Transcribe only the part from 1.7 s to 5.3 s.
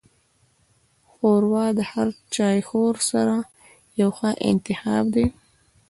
د هر چایخوړ سره یو ښه انتخاب دی.